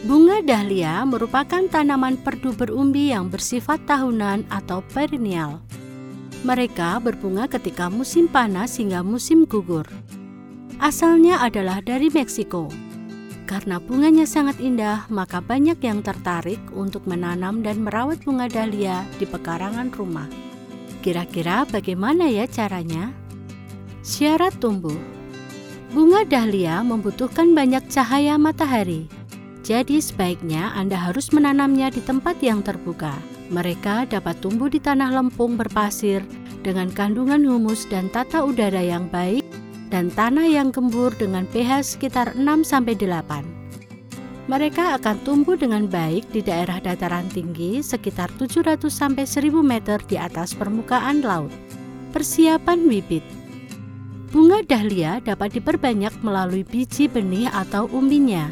[0.00, 5.60] Bunga dahlia merupakan tanaman perdu berumbi yang bersifat tahunan atau perennial.
[6.40, 9.84] Mereka berbunga ketika musim panas hingga musim gugur.
[10.80, 12.72] Asalnya adalah dari Meksiko.
[13.44, 19.28] Karena bunganya sangat indah, maka banyak yang tertarik untuk menanam dan merawat bunga dahlia di
[19.28, 20.32] pekarangan rumah.
[21.04, 23.12] Kira-kira bagaimana ya caranya?
[24.00, 24.96] Syarat tumbuh
[25.92, 29.19] Bunga dahlia membutuhkan banyak cahaya matahari
[29.60, 33.12] jadi sebaiknya Anda harus menanamnya di tempat yang terbuka.
[33.50, 36.22] Mereka dapat tumbuh di tanah lempung berpasir
[36.62, 39.42] dengan kandungan humus dan tata udara yang baik
[39.90, 43.60] dan tanah yang gembur dengan pH sekitar 6-8.
[44.50, 49.22] Mereka akan tumbuh dengan baik di daerah dataran tinggi sekitar 700-1000
[49.62, 51.54] meter di atas permukaan laut.
[52.10, 53.22] Persiapan bibit
[54.30, 58.46] Bunga dahlia dapat diperbanyak melalui biji benih atau umbinya.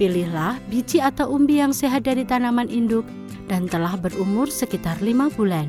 [0.00, 3.04] Pilihlah biji atau umbi yang sehat dari tanaman induk
[3.52, 5.68] dan telah berumur sekitar lima bulan.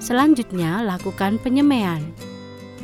[0.00, 2.00] Selanjutnya, lakukan penyemaian.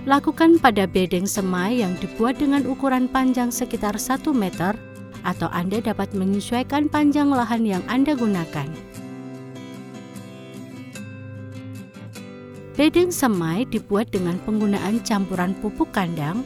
[0.05, 4.77] Lakukan pada bedeng semai yang dibuat dengan ukuran panjang sekitar 1 meter
[5.25, 8.69] atau Anda dapat menyesuaikan panjang lahan yang Anda gunakan.
[12.77, 16.45] Bedeng semai dibuat dengan penggunaan campuran pupuk kandang,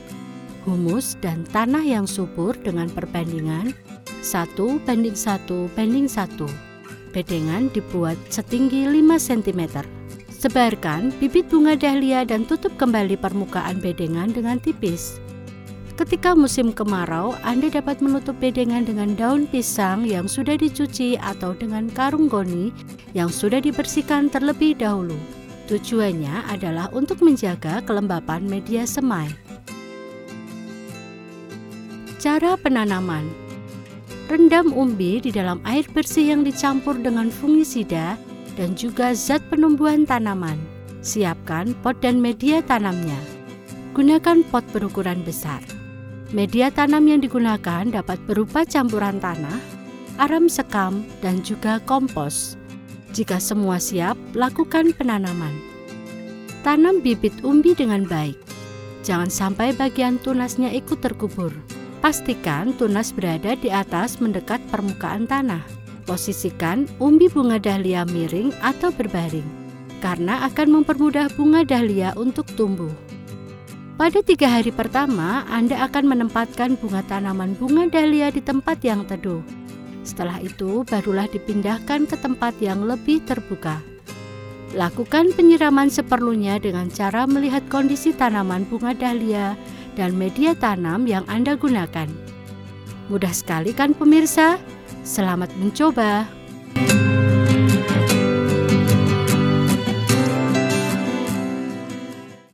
[0.62, 3.75] humus, dan tanah yang subur dengan perbandingan
[4.19, 5.47] 1 banding 1
[5.78, 7.14] banding 1.
[7.14, 9.86] Bedengan dibuat setinggi 5 cm.
[10.34, 15.22] Sebarkan bibit bunga dahlia dan tutup kembali permukaan bedengan dengan tipis.
[15.98, 21.91] Ketika musim kemarau, Anda dapat menutup bedengan dengan daun pisang yang sudah dicuci atau dengan
[21.91, 22.70] karung goni
[23.19, 25.19] yang sudah dibersihkan terlebih dahulu.
[25.66, 29.27] Tujuannya adalah untuk menjaga kelembapan media semai.
[32.22, 33.48] Cara penanaman
[34.29, 38.20] Rendam umbi di dalam air bersih yang dicampur dengan fungisida
[38.61, 40.61] dan juga zat penumbuhan tanaman.
[41.01, 43.17] Siapkan pot dan media tanamnya.
[43.97, 45.64] Gunakan pot berukuran besar.
[46.29, 49.57] Media tanam yang digunakan dapat berupa campuran tanah,
[50.20, 52.61] aram sekam, dan juga kompos.
[53.17, 55.57] Jika semua siap, lakukan penanaman.
[56.61, 58.36] Tanam bibit umbi dengan baik.
[59.08, 61.57] Jangan sampai bagian tunasnya ikut terkubur.
[62.08, 65.61] Pastikan tunas berada di atas mendekat permukaan tanah.
[66.08, 69.45] Posisikan umbi bunga dahlia miring atau berbaring,
[70.01, 72.89] karena akan mempermudah bunga dahlia untuk tumbuh.
[74.01, 79.45] Pada tiga hari pertama, Anda akan menempatkan bunga tanaman bunga dahlia di tempat yang teduh.
[80.01, 83.85] Setelah itu, barulah dipindahkan ke tempat yang lebih terbuka.
[84.73, 89.61] Lakukan penyiraman seperlunya dengan cara melihat kondisi tanaman bunga dahlia
[89.98, 92.07] dan media tanam yang Anda gunakan.
[93.11, 94.63] Mudah sekali kan pemirsa?
[95.03, 96.31] Selamat mencoba.